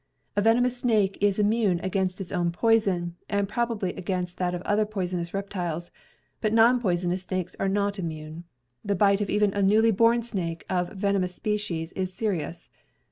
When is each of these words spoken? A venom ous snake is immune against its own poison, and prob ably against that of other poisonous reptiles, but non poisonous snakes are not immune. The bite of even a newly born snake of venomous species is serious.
A 0.35 0.41
venom 0.41 0.65
ous 0.65 0.77
snake 0.77 1.15
is 1.21 1.37
immune 1.37 1.79
against 1.81 2.19
its 2.19 2.31
own 2.31 2.51
poison, 2.51 3.17
and 3.29 3.47
prob 3.47 3.71
ably 3.73 3.93
against 3.93 4.37
that 4.37 4.55
of 4.55 4.63
other 4.63 4.83
poisonous 4.83 5.31
reptiles, 5.31 5.91
but 6.41 6.51
non 6.51 6.81
poisonous 6.81 7.21
snakes 7.21 7.55
are 7.59 7.69
not 7.69 7.99
immune. 7.99 8.45
The 8.83 8.95
bite 8.95 9.21
of 9.21 9.29
even 9.29 9.53
a 9.53 9.61
newly 9.61 9.91
born 9.91 10.23
snake 10.23 10.65
of 10.71 10.93
venomous 10.93 11.35
species 11.35 11.91
is 11.91 12.11
serious. 12.11 12.67